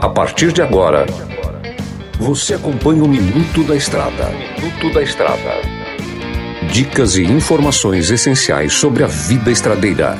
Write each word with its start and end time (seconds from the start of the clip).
A 0.00 0.08
partir 0.08 0.52
de 0.52 0.62
agora, 0.62 1.04
você 2.18 2.54
acompanha 2.54 3.02
o 3.04 3.08
Minuto 3.08 3.62
da 3.64 3.76
Estrada. 3.76 4.30
Minuto 4.30 4.94
da 4.94 5.02
Estrada. 5.02 5.60
Dicas 6.72 7.16
e 7.16 7.24
informações 7.24 8.10
essenciais 8.10 8.72
sobre 8.72 9.04
a 9.04 9.06
vida 9.06 9.50
estradeira. 9.50 10.16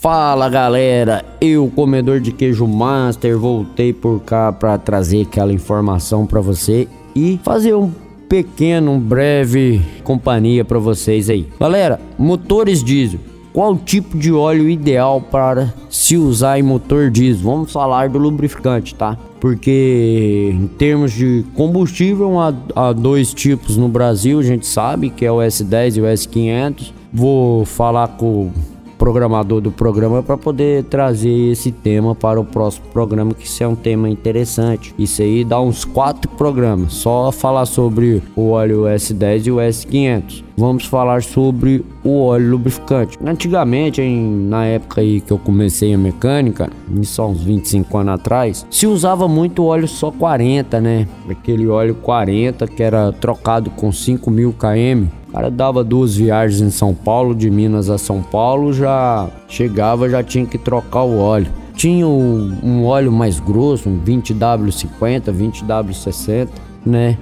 Fala 0.00 0.48
galera, 0.48 1.24
eu, 1.40 1.70
comedor 1.74 2.20
de 2.20 2.32
queijo 2.32 2.66
master, 2.66 3.36
voltei 3.36 3.92
por 3.92 4.20
cá 4.20 4.52
para 4.52 4.78
trazer 4.78 5.22
aquela 5.22 5.52
informação 5.52 6.24
para 6.24 6.40
você 6.40 6.88
e 7.14 7.38
fazer 7.42 7.74
um 7.74 7.90
pequeno, 8.28 8.92
um 8.92 9.00
breve 9.00 9.82
companhia 10.04 10.64
para 10.64 10.78
vocês 10.78 11.28
aí. 11.28 11.48
Galera, 11.58 12.00
motores 12.16 12.82
diesel. 12.84 13.20
Qual 13.52 13.76
tipo 13.76 14.16
de 14.16 14.32
óleo 14.32 14.68
ideal 14.68 15.20
para 15.20 15.72
se 15.88 16.16
usar 16.16 16.58
em 16.58 16.62
motor 16.62 17.10
diesel? 17.10 17.44
Vamos 17.44 17.72
falar 17.72 18.08
do 18.08 18.18
lubrificante, 18.18 18.94
tá? 18.94 19.16
Porque 19.40 20.50
em 20.52 20.66
termos 20.66 21.12
de 21.12 21.44
combustível 21.54 22.38
há, 22.40 22.52
há 22.74 22.92
dois 22.92 23.32
tipos 23.32 23.76
no 23.76 23.88
Brasil, 23.88 24.38
a 24.38 24.42
gente 24.42 24.66
sabe 24.66 25.10
que 25.10 25.24
é 25.24 25.32
o 25.32 25.38
S10 25.38 25.96
e 25.96 26.00
o 26.00 26.04
S500. 26.04 26.92
Vou 27.12 27.64
falar 27.64 28.08
com 28.08 28.50
programador 28.98 29.60
do 29.60 29.70
programa 29.70 30.22
para 30.22 30.36
poder 30.36 30.84
trazer 30.84 31.52
esse 31.52 31.70
tema 31.70 32.14
para 32.14 32.40
o 32.40 32.44
próximo 32.44 32.86
programa, 32.92 33.32
que 33.32 33.46
isso 33.46 33.62
é 33.62 33.68
um 33.68 33.76
tema 33.76 34.10
interessante. 34.10 34.94
Isso 34.98 35.22
aí 35.22 35.44
dá 35.44 35.60
uns 35.60 35.84
quatro 35.84 36.28
programas, 36.32 36.92
só 36.94 37.30
falar 37.30 37.64
sobre 37.66 38.22
o 38.34 38.50
óleo 38.50 38.82
S10 38.82 39.46
e 39.46 39.50
o 39.52 39.56
S500. 39.56 40.44
Vamos 40.56 40.86
falar 40.86 41.22
sobre 41.22 41.84
o 42.02 42.20
óleo 42.20 42.50
lubrificante. 42.50 43.16
Antigamente, 43.24 44.02
em, 44.02 44.48
na 44.48 44.66
época 44.66 45.00
aí 45.00 45.20
que 45.20 45.32
eu 45.32 45.38
comecei 45.38 45.94
a 45.94 45.98
mecânica, 45.98 46.68
há 46.68 47.22
uns 47.26 47.44
25 47.44 47.96
anos 47.96 48.14
atrás, 48.14 48.66
se 48.68 48.84
usava 48.84 49.28
muito 49.28 49.64
óleo 49.64 49.86
só 49.86 50.10
40, 50.10 50.80
né? 50.80 51.06
Aquele 51.30 51.68
óleo 51.68 51.94
40 51.94 52.66
que 52.66 52.82
era 52.82 53.12
trocado 53.12 53.70
com 53.70 53.92
5 53.92 54.28
mil 54.32 54.52
km. 54.52 55.06
O 55.28 55.32
cara 55.32 55.50
dava 55.50 55.84
duas 55.84 56.16
viagens 56.16 56.62
em 56.62 56.70
São 56.70 56.94
Paulo, 56.94 57.34
de 57.34 57.50
Minas 57.50 57.90
a 57.90 57.98
São 57.98 58.22
Paulo, 58.22 58.72
já 58.72 59.28
chegava, 59.46 60.08
já 60.08 60.22
tinha 60.22 60.46
que 60.46 60.56
trocar 60.56 61.02
o 61.02 61.18
óleo. 61.18 61.48
Tinha 61.74 62.08
um, 62.08 62.56
um 62.62 62.84
óleo 62.86 63.12
mais 63.12 63.38
grosso, 63.38 63.90
um 63.90 64.00
20W50, 64.00 65.24
20W60, 65.24 66.48
né? 66.84 67.18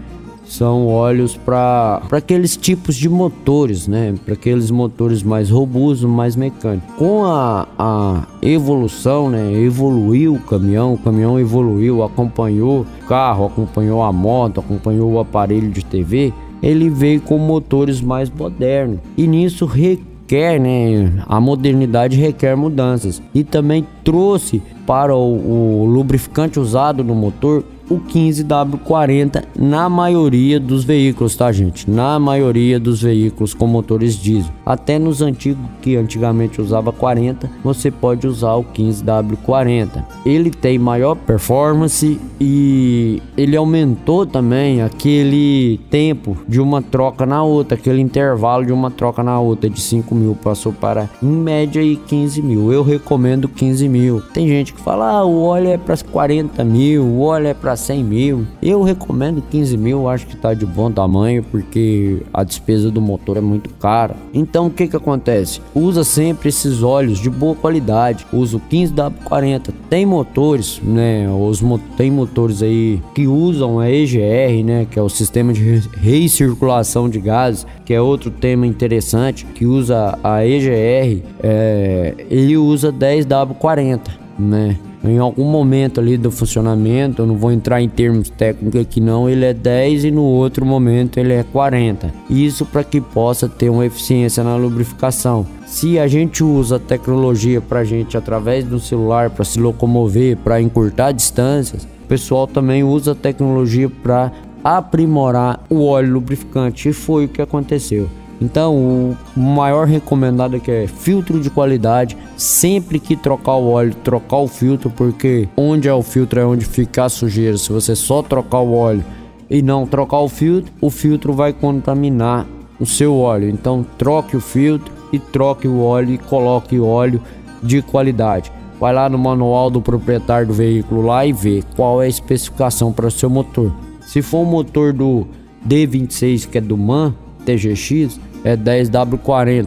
São 0.47 0.87
óleos 0.87 1.37
para 1.37 2.01
aqueles 2.13 2.57
tipos 2.57 2.95
de 2.95 3.09
motores, 3.09 3.89
né? 3.89 4.15
Para 4.25 4.35
aqueles 4.35 4.71
motores 4.71 5.25
mais 5.25 5.51
robustos, 5.51 6.09
mais 6.09 6.37
mecânicos. 6.37 6.89
Com 6.97 7.25
a, 7.25 7.67
a 7.77 8.23
evolução, 8.41 9.29
né? 9.29 9.53
Evoluiu 9.61 10.35
o 10.35 10.41
caminhão, 10.41 10.95
o 10.95 10.99
caminhão 10.99 11.41
evoluiu, 11.41 12.05
acompanhou 12.05 12.83
o 12.83 13.07
carro, 13.09 13.47
acompanhou 13.47 14.05
a 14.05 14.13
moto, 14.13 14.61
acompanhou 14.61 15.11
o 15.13 15.19
aparelho 15.19 15.69
de 15.69 15.85
TV 15.85 16.33
ele 16.67 16.91
veio 16.91 17.21
com 17.21 17.39
motores 17.39 18.01
mais 18.01 18.29
modernos. 18.29 18.99
E 19.17 19.25
nisso 19.29 19.67
requer, 19.67 20.59
né, 20.59 21.13
a 21.29 21.41
modernidade 21.41 22.17
requer 22.17 22.57
mudanças. 22.57 23.23
E 23.33 23.45
também 23.45 23.87
trouxe 24.03 24.61
para 24.85 25.15
o, 25.15 25.83
o 25.83 25.85
lubrificante 25.85 26.59
usado 26.59 27.05
no 27.05 27.15
motor 27.15 27.63
o 27.89 27.99
15W40 27.99 29.45
na 29.57 29.89
maioria 29.89 30.59
dos 30.59 30.85
veículos, 30.85 31.37
tá, 31.37 31.51
gente? 31.53 31.91
Na 31.91 32.19
maioria 32.19 32.79
dos 32.79 33.03
veículos 33.03 33.55
com 33.55 33.67
motores 33.67 34.17
diesel. 34.17 34.53
Até 34.65 34.99
nos 34.99 35.23
antigos, 35.23 35.65
que 35.81 35.97
antigamente 35.97 36.61
usava 36.61 36.93
40, 36.93 37.51
você 37.63 37.91
pode 37.91 38.27
usar 38.27 38.55
o 38.55 38.65
15W40. 38.65 40.05
Ele 40.25 40.51
tem 40.51 40.79
maior 40.79 41.15
performance 41.15 42.21
e 42.41 43.23
ele 43.37 43.57
aumentou 43.57 44.27
também 44.27 44.83
aquele 44.83 45.81
tempo 45.91 46.37
de 46.49 46.61
uma 46.61 46.83
troca 46.83 47.25
na 47.25 47.43
outra, 47.43 47.77
aquele 47.77 48.01
intervalo 48.01 48.67
de 48.67 48.73
uma 48.73 48.91
troca 48.91 49.23
na 49.23 49.39
outra 49.41 49.71
de 49.71 49.81
5 49.81 50.15
mil 50.15 50.35
passou 50.35 50.73
para 50.73 51.09
em 51.23 51.27
média 51.27 51.81
aí 51.81 51.97
15 51.97 52.43
mil. 52.43 52.73
Eu 52.73 52.83
recomendo 52.83 53.49
15 53.49 53.89
mil. 53.89 54.21
Tem 54.21 54.49
gente 54.49 54.75
que 54.75 54.81
fala, 54.81 55.11
ah, 55.11 55.25
o 55.25 55.43
óleo 55.43 55.69
é 55.69 55.79
para 55.79 55.97
40 55.97 56.65
mil, 56.65 57.05
o 57.05 57.21
óleo 57.21 57.49
é 57.49 57.55
para 57.55 57.76
100 57.77 58.05
mil. 58.05 58.47
Eu 58.63 58.83
recomendo 58.83 59.43
15 59.43 59.77
mil, 59.77 60.09
acho 60.09 60.27
que 60.27 60.37
tá 60.37 60.55
de 60.55 60.67
bom 60.67 60.91
tamanho, 60.91 61.43
porque 61.45 62.23
a 62.33 62.43
despesa 62.43 62.91
do 62.91 63.01
motor 63.01 63.37
é 63.37 63.41
muito 63.41 63.71
cara. 63.75 64.17
Então 64.33 64.67
o 64.67 64.71
que 64.71 64.89
que 64.89 64.97
acontece? 64.97 65.61
Usa 65.75 66.05
sempre 66.05 66.49
esses 66.49 66.83
óleos 66.83 67.19
de 67.19 67.31
boa 67.31 67.55
qualidade. 67.55 68.27
Usa 68.33 68.57
o 68.57 68.61
15W40. 68.61 69.73
Tem 69.89 70.05
motores, 70.05 70.81
né? 70.83 71.29
Os 71.31 71.61
mo 71.61 71.79
tem 71.97 72.11
motores 72.11 72.63
aí 72.63 73.01
que 73.15 73.27
usam 73.27 73.79
a 73.79 73.91
EGR, 73.91 74.65
né? 74.65 74.87
Que 74.91 74.99
é 74.99 75.03
o 75.03 75.09
sistema 75.09 75.53
de 75.53 75.83
recirculação 76.01 77.09
de 77.09 77.21
gases, 77.21 77.67
que 77.85 77.95
é 77.95 78.01
outro 78.01 78.31
tema 78.31 78.67
interessante, 78.67 79.45
que 79.47 79.67
usa 79.67 80.19
a 80.23 80.47
EGR. 80.47 81.23
É, 81.43 82.15
ele 82.31 82.57
usa 82.57 82.93
10W40, 82.93 84.26
né? 84.39 84.77
em 85.09 85.19
algum 85.19 85.45
momento 85.45 86.01
ali 86.01 86.17
do 86.17 86.31
funcionamento, 86.31 87.23
eu 87.23 87.27
não 87.27 87.37
vou 87.37 87.53
entrar 87.53 87.81
em 87.81 87.89
termos 87.89 88.29
técnicos 88.31 88.81
aqui 88.81 89.01
não, 89.01 89.29
ele 89.29 89.45
é 89.45 89.55
10 89.55 90.05
e 90.05 90.11
no 90.11 90.23
outro 90.23 90.65
momento 90.65 91.19
ele 91.19 91.33
é 91.33 91.43
40. 91.45 92.13
Isso 92.29 92.65
para 92.65 92.83
que 92.83 93.01
possa 93.01 93.49
ter 93.49 93.71
uma 93.71 93.87
eficiência 93.87 94.43
na 94.43 94.57
lubrificação. 94.57 95.47
Se 95.67 95.99
a 95.99 96.07
gente 96.07 96.43
usa 96.43 96.77
a 96.77 96.81
tecnologia 96.81 97.61
para 97.61 97.81
a 97.81 97.85
gente 97.85 98.17
através 98.17 98.65
do 98.65 98.81
celular 98.81 99.31
para 99.31 99.45
se 99.45 99.61
locomover, 99.61 100.37
para 100.39 100.61
encurtar 100.61 101.13
distâncias, 101.13 101.85
o 101.85 102.07
pessoal 102.09 102.47
também 102.47 102.83
usa 102.83 103.13
a 103.13 103.17
tecnologia 103.17 103.89
para 103.89 104.33
aprimorar 104.63 105.65
o 105.69 105.85
óleo 105.85 106.15
lubrificante 106.15 106.89
e 106.89 106.93
foi 106.93 107.27
o 107.27 107.29
que 107.29 107.43
aconteceu. 107.43 108.09
Então, 108.41 109.17
o 109.37 109.41
maior 109.41 109.87
recomendado 109.87 110.57
é 110.57 110.85
é 110.85 110.87
filtro 110.87 111.41
de 111.41 111.49
qualidade. 111.49 112.17
Sempre 112.37 112.99
que 112.99 113.17
trocar 113.17 113.55
o 113.55 113.71
óleo, 113.71 113.95
trocar 114.05 114.39
o 114.39 114.49
filtro, 114.49 114.91
porque 114.91 115.49
onde 115.57 115.89
é 115.89 115.95
o 115.95 116.03
filtro 116.03 116.41
é 116.41 116.45
onde 116.45 116.65
fica 116.65 117.05
a 117.05 117.09
sujeira. 117.09 117.57
Se 117.57 117.73
você 117.73 117.97
só 117.97 118.23
trocar 118.23 118.61
o 118.61 118.75
óleo 118.75 119.05
e 119.49 119.63
não 119.63 119.87
trocar 119.87 120.19
o 120.19 120.29
filtro, 120.29 120.73
o 120.81 120.91
filtro 120.91 121.33
vai 121.33 121.53
contaminar 121.53 122.47
o 122.79 122.85
seu 122.85 123.17
óleo. 123.17 123.49
Então, 123.49 123.85
troque 123.97 124.37
o 124.37 124.41
filtro 124.41 124.93
e 125.13 125.19
troque 125.19 125.67
o 125.67 125.81
óleo 125.81 126.15
e 126.15 126.19
coloque 126.19 126.79
óleo 126.79 127.23
de 127.63 127.81
qualidade. 127.81 128.53
Vai 128.79 128.93
lá 128.93 129.09
no 129.09 129.17
manual 129.17 129.71
do 129.71 129.81
proprietário 129.81 130.49
do 130.49 130.53
veículo 130.53 131.01
lá 131.01 131.25
e 131.25 131.33
vê 131.33 131.63
qual 131.75 132.03
é 132.03 132.07
a 132.07 132.09
especificação 132.09 132.93
para 132.93 133.07
o 133.07 133.11
seu 133.11 133.31
motor. 133.31 133.73
Se 134.03 134.21
for 134.21 134.43
o 134.43 134.45
motor 134.45 134.93
do 134.93 135.27
D26 135.67 136.47
que 136.49 136.59
é 136.59 136.61
do 136.61 136.77
MAN 136.77 137.15
TGX, 137.47 138.21
é 138.45 138.57
10W40, 138.57 139.67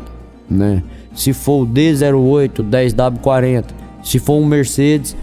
né? 0.50 0.84
Se 1.13 1.34
for 1.34 1.63
o 1.63 1.68
D08, 1.68 2.63
10W40. 2.63 3.66
Se 4.03 4.19
for 4.19 4.35
um 4.35 4.46
Mercedes, 4.46 5.16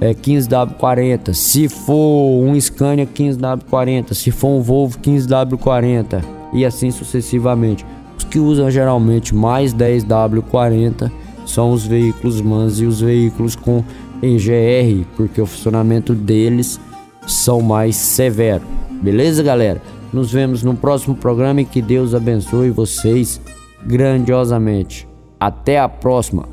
é 0.00 0.12
15W40. 0.12 1.32
Se 1.34 1.68
for 1.68 2.42
um 2.42 2.58
Scania, 2.60 3.06
15W40. 3.06 4.14
Se 4.14 4.30
for 4.30 4.48
um 4.48 4.62
Volvo, 4.62 4.98
15W40. 4.98 6.22
E 6.52 6.64
assim 6.64 6.90
sucessivamente. 6.90 7.86
Os 8.18 8.24
que 8.24 8.38
usam 8.38 8.70
geralmente 8.70 9.34
mais 9.34 9.72
10W40 9.74 11.10
são 11.46 11.72
os 11.72 11.86
veículos 11.86 12.40
MANs 12.40 12.80
e 12.80 12.86
os 12.86 13.00
veículos 13.00 13.56
com 13.56 13.82
EGR, 14.22 15.06
porque 15.16 15.40
o 15.40 15.46
funcionamento 15.46 16.14
deles 16.14 16.78
são 17.26 17.60
mais 17.60 17.96
severo. 17.96 18.62
Beleza, 19.02 19.42
galera? 19.42 19.80
Nos 20.12 20.32
vemos 20.32 20.62
no 20.62 20.74
próximo 20.74 21.14
programa 21.14 21.60
e 21.60 21.64
que 21.64 21.80
Deus 21.80 22.14
abençoe 22.14 22.70
vocês 22.70 23.40
grandiosamente. 23.84 25.08
Até 25.38 25.78
a 25.78 25.88
próxima. 25.88 26.48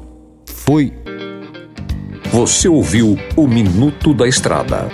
Fui. 0.45 0.93
Você 2.31 2.67
ouviu 2.67 3.17
o 3.35 3.47
Minuto 3.47 4.13
da 4.13 4.27
Estrada. 4.27 4.89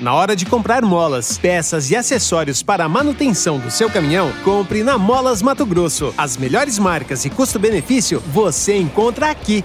Na 0.00 0.14
hora 0.14 0.36
de 0.36 0.46
comprar 0.46 0.82
molas, 0.82 1.36
peças 1.36 1.90
e 1.90 1.96
acessórios 1.96 2.62
para 2.62 2.84
a 2.84 2.88
manutenção 2.88 3.58
do 3.58 3.68
seu 3.68 3.90
caminhão, 3.90 4.30
compre 4.44 4.84
na 4.84 4.96
Molas 4.96 5.42
Mato 5.42 5.66
Grosso. 5.66 6.14
As 6.16 6.36
melhores 6.36 6.78
marcas 6.78 7.24
e 7.24 7.30
custo-benefício 7.30 8.22
você 8.32 8.76
encontra 8.76 9.28
aqui. 9.28 9.64